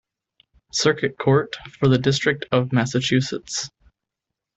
[0.71, 3.69] Circuit Court for the District of Massachusetts.